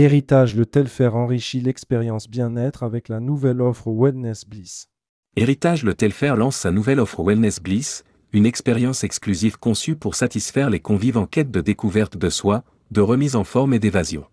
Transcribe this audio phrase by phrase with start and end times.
[0.00, 4.86] Héritage Le Telfair enrichit l'expérience bien-être avec la nouvelle offre Wellness Bliss.
[5.34, 10.70] Héritage Le Telfair lance sa nouvelle offre Wellness Bliss, une expérience exclusive conçue pour satisfaire
[10.70, 14.24] les convives en quête de découverte de soi, de remise en forme et d'évasion.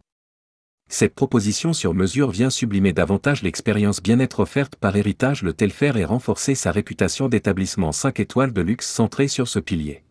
[0.87, 6.05] Cette proposition sur mesure vient sublimer davantage l'expérience bien-être offerte par Héritage Le Telfair et
[6.05, 10.03] renforcer sa réputation d'établissement 5 étoiles de luxe centré sur ce pilier.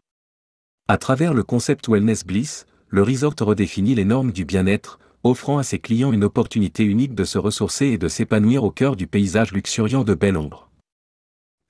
[0.88, 5.62] À travers le concept Wellness Bliss, le resort redéfinit les normes du bien-être, offrant à
[5.62, 9.52] ses clients une opportunité unique de se ressourcer et de s'épanouir au cœur du paysage
[9.52, 10.70] luxuriant de Belle Ombre.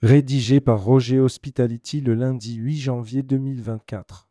[0.02, 4.28] Rédigé par Roger Hospitality le lundi 8 janvier 2024.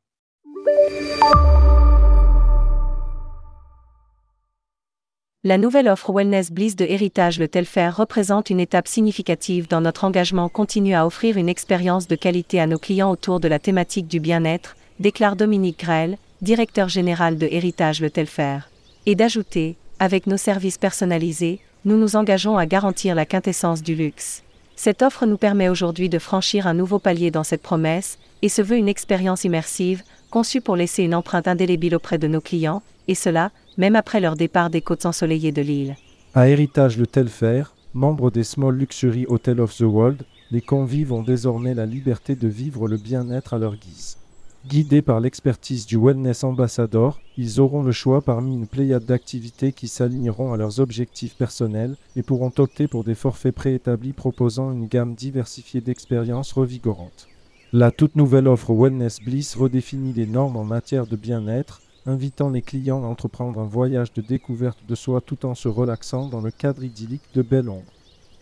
[5.45, 10.03] La nouvelle offre Wellness Bliss de Héritage Le Telfer représente une étape significative dans notre
[10.03, 14.07] engagement continu à offrir une expérience de qualité à nos clients autour de la thématique
[14.07, 18.59] du bien-être, déclare Dominique Grell, directeur général de Héritage Le Telfer
[19.05, 24.43] et d'ajouter, avec nos services personnalisés, nous nous engageons à garantir la quintessence du luxe.
[24.75, 28.61] Cette offre nous permet aujourd'hui de franchir un nouveau palier dans cette promesse, et se
[28.61, 33.15] veut une expérience immersive, conçue pour laisser une empreinte indélébile auprès de nos clients, et
[33.15, 35.95] cela, même après leur départ des côtes ensoleillées de l'île.
[36.33, 41.23] À Héritage Le Telfer, membre des Small Luxury Hotel of the World, les convives ont
[41.23, 44.17] désormais la liberté de vivre le bien-être à leur guise.
[44.65, 49.89] Guidés par l'expertise du Wellness Ambassador, ils auront le choix parmi une pléiade d'activités qui
[49.89, 55.15] s'aligneront à leurs objectifs personnels et pourront opter pour des forfaits préétablis proposant une gamme
[55.15, 57.27] diversifiée d'expériences revigorantes.
[57.73, 62.61] La toute nouvelle offre Wellness Bliss redéfinit les normes en matière de bien-être, invitant les
[62.61, 66.51] clients à entreprendre un voyage de découverte de soi tout en se relaxant dans le
[66.51, 67.92] cadre idyllique de Belle Ombre.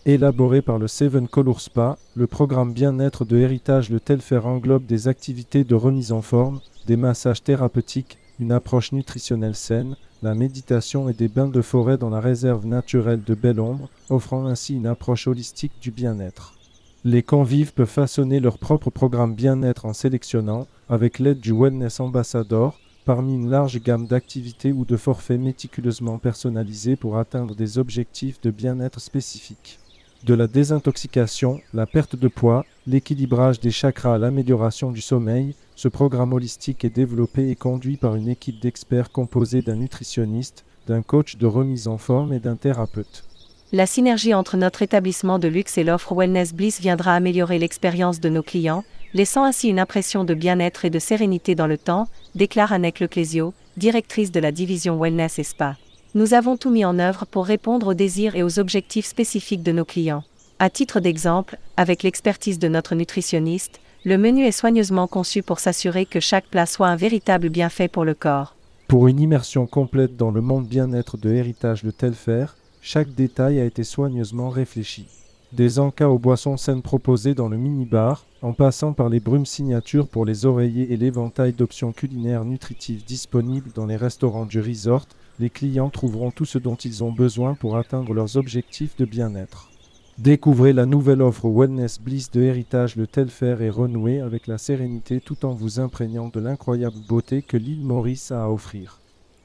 [0.08, 5.08] Élaboré par le Seven Color Spa, le programme bien-être de héritage Le Telfer englobe des
[5.08, 11.14] activités de remise en forme, des massages thérapeutiques, une approche nutritionnelle saine, la méditation et
[11.14, 15.28] des bains de forêt dans la réserve naturelle de Belle Ombre, offrant ainsi une approche
[15.28, 16.56] holistique du bien-être.
[17.04, 22.80] Les convives peuvent façonner leur propre programme bien-être en sélectionnant, avec l'aide du Wellness Ambassador,
[23.06, 28.50] parmi une large gamme d'activités ou de forfaits méticuleusement personnalisés pour atteindre des objectifs de
[28.50, 29.78] bien-être spécifiques
[30.24, 36.34] de la désintoxication, la perte de poids, l'équilibrage des chakras, l'amélioration du sommeil, ce programme
[36.34, 41.48] holistique est développé et conduit par une équipe d'experts composée d'un nutritionniste, d'un coach de
[41.48, 43.24] remise en forme et d'un thérapeute.
[43.72, 48.30] La synergie entre notre établissement de luxe et l'offre Wellness Bliss viendra améliorer l'expérience de
[48.30, 48.84] nos clients,
[49.14, 53.54] laissant ainsi une impression de bien-être et de sérénité dans le temps, déclare Annette Leclésio,
[53.78, 55.78] directrice de la division Wellness et Spa.
[56.14, 59.72] Nous avons tout mis en œuvre pour répondre aux désirs et aux objectifs spécifiques de
[59.72, 60.26] nos clients.
[60.60, 66.06] À titre d'exemple, avec l'expertise de notre nutritionniste, le menu est soigneusement conçu pour s'assurer
[66.06, 68.58] que chaque plat soit un véritable bienfait pour le corps.
[68.90, 72.48] Pour une immersion complète dans le monde bien-être de héritage de Telfer,
[72.82, 75.06] chaque détail a été soigneusement réfléchi.
[75.54, 80.10] Des encas aux boissons saines proposées dans le mini-bar, en passant par les brumes signatures
[80.10, 85.06] pour les oreillers et l'éventail d'options culinaires nutritives disponibles dans les restaurants du resort,
[85.40, 89.72] les clients trouveront tout ce dont ils ont besoin pour atteindre leurs objectifs de bien-être.
[90.18, 95.20] Découvrez la nouvelle offre Wellness Bliss de Héritage Le Telfer et renouez avec la sérénité
[95.20, 99.00] tout en vous imprégnant de l'incroyable beauté que l'île Maurice a à offrir.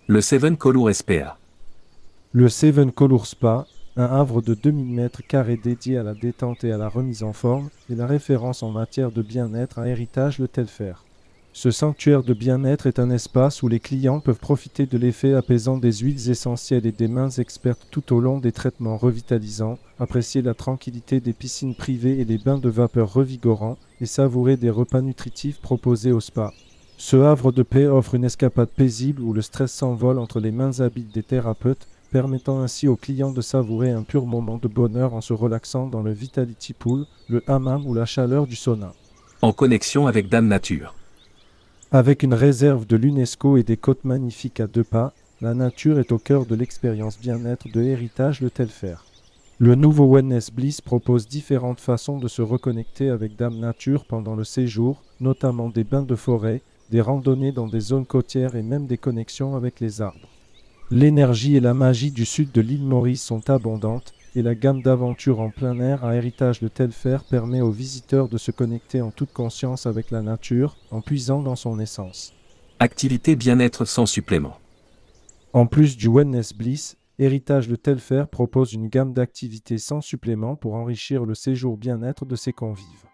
[0.06, 1.38] Le Seven Color SPA.
[2.32, 3.66] Le Seven Color Spa,
[3.96, 7.32] un havre de 2000 mètres carrés dédié à la détente et à la remise en
[7.32, 10.94] forme, est la référence en matière de bien-être à Héritage Le Telfer.
[11.58, 15.78] Ce sanctuaire de bien-être est un espace où les clients peuvent profiter de l'effet apaisant
[15.78, 20.52] des huiles essentielles et des mains expertes tout au long des traitements revitalisants, apprécier la
[20.52, 25.58] tranquillité des piscines privées et des bains de vapeur revigorants et savourer des repas nutritifs
[25.62, 26.52] proposés au spa.
[26.98, 30.80] Ce havre de paix offre une escapade paisible où le stress s'envole entre les mains
[30.80, 35.22] habiles des thérapeutes, permettant ainsi aux clients de savourer un pur moment de bonheur en
[35.22, 38.92] se relaxant dans le Vitality Pool, le hammam ou la chaleur du sauna.
[39.40, 40.95] En connexion avec Dame Nature.
[41.92, 46.10] Avec une réserve de l'UNESCO et des côtes magnifiques à deux pas, la nature est
[46.10, 48.96] au cœur de l'expérience bien-être de Héritage Le Telfer.
[49.58, 54.42] Le nouveau Wellness Bliss propose différentes façons de se reconnecter avec Dame Nature pendant le
[54.42, 56.60] séjour, notamment des bains de forêt,
[56.90, 60.28] des randonnées dans des zones côtières et même des connexions avec les arbres.
[60.90, 65.40] L'énergie et la magie du sud de l'île Maurice sont abondantes et la gamme d'aventures
[65.40, 69.32] en plein air à héritage de Telfer permet aux visiteurs de se connecter en toute
[69.32, 72.34] conscience avec la nature en puisant dans son essence.
[72.78, 74.58] Activité bien-être sans supplément.
[75.54, 80.74] En plus du Wellness Bliss, Héritage de Telfer propose une gamme d'activités sans supplément pour
[80.74, 83.06] enrichir le séjour bien-être de ses convives.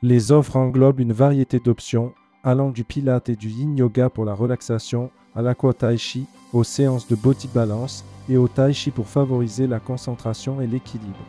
[0.00, 4.34] Les offres englobent une variété d'options, allant du pilate et du yin yoga pour la
[4.34, 9.06] relaxation, à l'aqua tai chi, aux séances de body balance et au tai chi pour
[9.06, 11.24] favoriser la concentration et l'équilibre.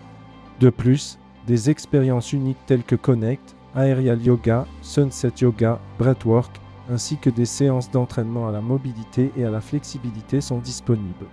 [0.59, 6.59] De plus, des expériences uniques telles que Connect, Aerial Yoga, Sunset Yoga, Breathwork,
[6.89, 11.27] ainsi que des séances d'entraînement à la mobilité et à la flexibilité sont disponibles.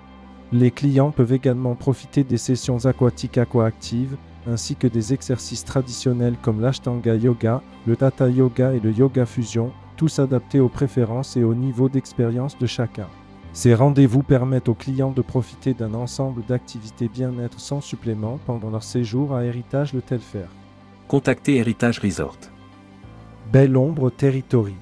[0.53, 4.17] Les clients peuvent également profiter des sessions aquatiques aquaactives,
[4.49, 9.73] ainsi que des exercices traditionnels comme l'Ashtanga Yoga, le Tata Yoga et le Yoga Fusion,
[9.97, 13.09] tous adaptés aux préférences et au niveau d'expérience de chacun.
[13.53, 18.83] Ces rendez-vous permettent aux clients de profiter d'un ensemble d'activités bien-être sans supplément pendant leur
[18.83, 20.47] séjour à Héritage Le Telfer.
[21.09, 22.37] Contactez Héritage Resort.
[23.51, 24.75] Belle Ombre Territory.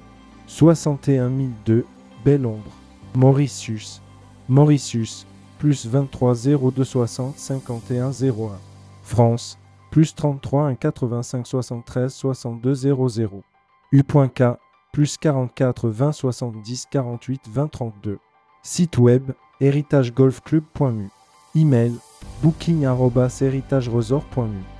[0.47, 1.31] 61
[1.65, 1.85] 002,
[2.25, 2.71] Belle Ombre.
[3.15, 4.01] Mauritius.
[4.49, 5.25] Mauritius,
[5.57, 8.74] plus 23 0260 51 01.
[9.05, 9.57] France,
[9.91, 13.43] plus 33 1 85 73 62 00.
[13.93, 14.57] U.K,
[14.91, 18.17] plus 44 20 70 48 20 32.
[18.63, 19.31] Site web
[19.61, 21.09] héritagegolfclub.mu.
[21.53, 21.93] Email
[22.41, 24.74] booking.héritageresort.mu.